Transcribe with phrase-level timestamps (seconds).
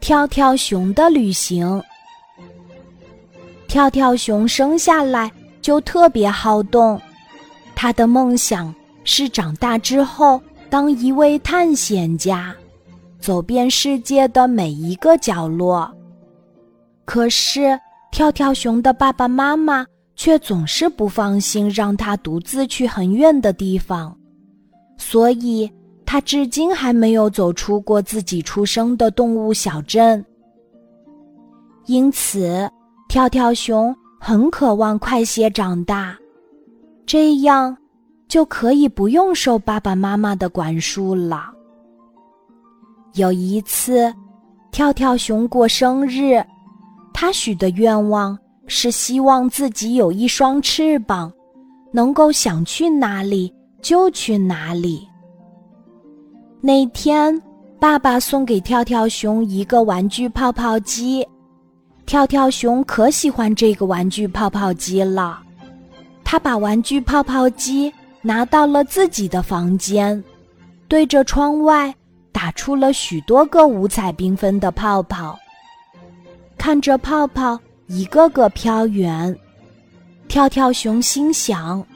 [0.00, 1.82] 跳跳熊的旅行。
[3.66, 7.00] 跳跳熊生下来就特别好动，
[7.74, 12.54] 他的梦想是长大之后当一位探险家，
[13.18, 15.92] 走遍世界的每一个角落。
[17.04, 17.78] 可是，
[18.12, 19.84] 跳跳熊的爸爸妈妈
[20.14, 24.16] 却总是不放心让他独自去很远的地方，
[24.96, 25.70] 所以。
[26.06, 30.24] 他至今还没有走出过自己出生的动物小镇，
[31.86, 32.70] 因此
[33.08, 36.16] 跳跳熊很渴望快些长大，
[37.04, 37.76] 这样
[38.28, 41.52] 就可以不用受爸爸妈妈的管束了。
[43.14, 44.14] 有一次，
[44.70, 46.42] 跳跳熊过生日，
[47.12, 48.38] 他许的愿望
[48.68, 51.32] 是希望自己有一双翅膀，
[51.92, 53.52] 能够想去哪里
[53.82, 55.06] 就去哪里。
[56.60, 57.40] 那天，
[57.78, 61.26] 爸爸送给跳跳熊一个玩具泡泡机，
[62.06, 65.40] 跳跳熊可喜欢这个玩具泡泡机了。
[66.24, 70.22] 他把玩具泡泡机拿到了自己的房间，
[70.88, 71.94] 对着窗外
[72.32, 75.38] 打出了许多个五彩缤纷的泡泡。
[76.58, 79.38] 看着泡泡一个个飘远，
[80.26, 81.86] 跳跳熊心想：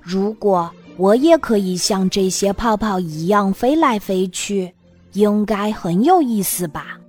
[0.00, 0.70] 如果……
[1.00, 4.70] 我也可以像这些泡泡一样飞来飞去，
[5.14, 7.00] 应该很有意思吧？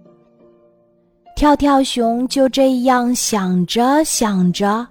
[1.35, 4.87] 跳跳熊就这样想着想着，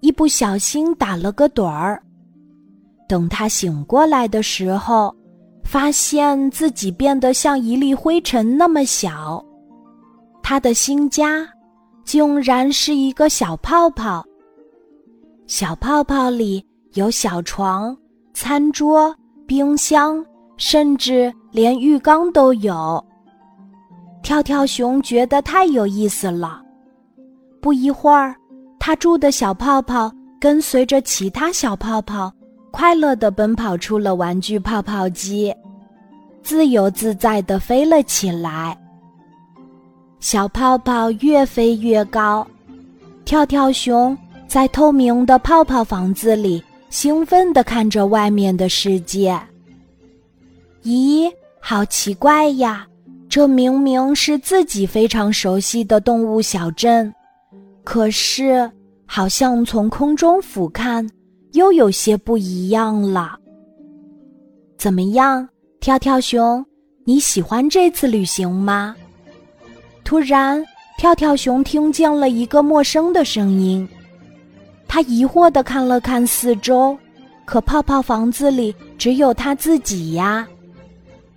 [0.00, 2.02] 一不小心打了个盹儿。
[3.06, 5.14] 等他醒过来的时候，
[5.62, 9.44] 发现自己变得像一粒灰尘那么小。
[10.42, 11.46] 他的新家
[12.04, 14.24] 竟然是一个小泡泡，
[15.46, 17.94] 小泡泡里有小床。
[18.42, 19.14] 餐桌、
[19.46, 20.24] 冰箱，
[20.56, 23.04] 甚至连浴缸都有。
[24.22, 26.62] 跳跳熊觉得太有意思了。
[27.60, 28.34] 不一会儿，
[28.78, 30.10] 他住的小泡泡
[30.40, 32.32] 跟随着其他小泡泡，
[32.70, 35.54] 快乐地奔跑出了玩具泡泡机，
[36.42, 38.74] 自由自在地飞了起来。
[40.18, 42.46] 小泡泡越飞越高，
[43.26, 44.16] 跳跳熊
[44.48, 46.64] 在透明的泡泡房子里。
[46.90, 49.40] 兴奋地看着外面的世界。
[50.82, 52.86] 咦，好奇怪呀！
[53.28, 57.14] 这明明是自己非常熟悉的动物小镇，
[57.84, 58.68] 可是
[59.06, 61.08] 好像从空中俯瞰，
[61.52, 63.38] 又有些不一样了。
[64.76, 66.64] 怎么样，跳跳熊，
[67.04, 68.96] 你喜欢这次旅行吗？
[70.02, 70.66] 突然，
[70.98, 73.88] 跳跳熊听见了一个陌生的声音。
[74.92, 76.98] 他疑惑地看了看四周，
[77.44, 80.44] 可泡泡房子里只有他自己呀。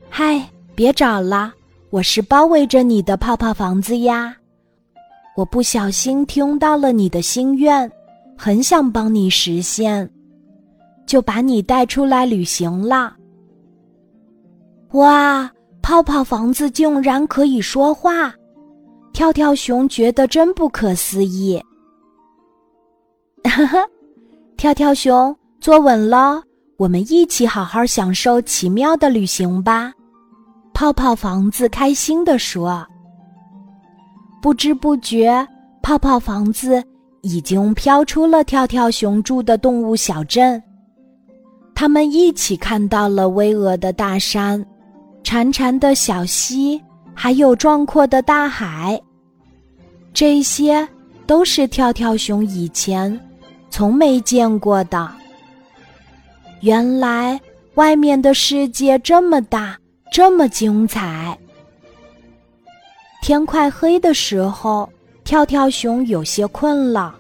[0.10, 0.44] 嗨，
[0.74, 1.54] 别找了，
[1.92, 4.36] 我是包围着你的泡泡房子呀。
[5.36, 7.90] 我不小心听到了你的心愿，
[8.36, 10.10] 很想帮你实现，
[11.06, 13.16] 就把你带出来旅行了。
[14.94, 15.48] 哇，
[15.80, 18.34] 泡泡房子竟然可以说话，
[19.14, 21.64] 跳跳熊觉得真不可思议。
[23.44, 23.78] 哈哈，
[24.58, 26.42] 跳跳熊坐稳了，
[26.78, 29.94] 我们一起好好享受奇妙的旅行吧。
[30.74, 32.86] 泡泡房子开心地说。
[34.42, 35.48] 不知不觉，
[35.82, 36.84] 泡泡房子
[37.22, 40.62] 已经飘出了跳跳熊住的动物小镇。
[41.76, 44.66] 他们一起看到了巍峨的大山、
[45.24, 46.82] 潺潺的小溪，
[47.14, 49.00] 还有壮阔的大海。
[50.14, 50.88] 这些
[51.26, 53.18] 都是跳跳熊以前。
[53.74, 55.10] 从没见过的。
[56.60, 57.42] 原来
[57.74, 59.76] 外面的世界这么大，
[60.12, 61.36] 这么精彩。
[63.24, 64.88] 天快黑的时候，
[65.24, 67.16] 跳跳熊有些困了，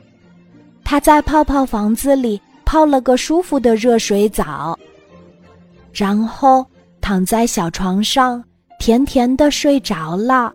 [0.83, 4.77] 他在泡泡房子里泡了个舒服的热水澡，
[5.91, 6.63] 然后
[7.01, 8.43] 躺在小床上，
[8.77, 10.53] 甜甜的睡着了。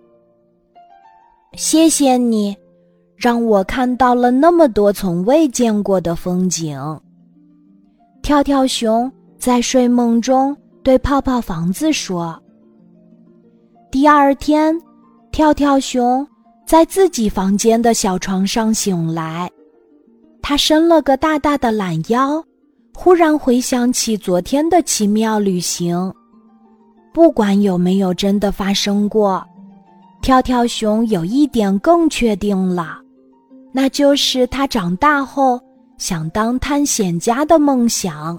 [1.54, 2.56] 谢谢你。
[3.18, 6.80] 让我看到了那么多从未见过的风景。
[8.22, 12.40] 跳跳熊在睡梦中对泡泡房子说
[13.90, 14.80] ：“第二天，
[15.32, 16.24] 跳跳熊
[16.64, 19.50] 在自己房间的小床上醒来，
[20.40, 22.40] 他伸了个大大的懒腰，
[22.94, 26.14] 忽然回想起昨天的奇妙旅行。
[27.12, 29.44] 不管有没有真的发生过，
[30.22, 33.00] 跳跳熊有一点更确定了。”
[33.72, 35.60] 那就是他长大后
[35.98, 38.38] 想当探险家的梦想。